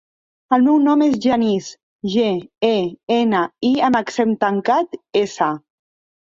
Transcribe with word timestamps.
El 0.55 0.63
meu 0.67 0.77
nom 0.85 1.01
és 1.07 1.17
Genís: 1.25 1.67
ge, 2.13 2.23
e, 2.71 2.71
ena, 3.19 3.43
i 3.69 3.71
amb 3.89 4.01
accent 4.01 4.35
tancat, 4.47 4.99
essa. 5.23 5.53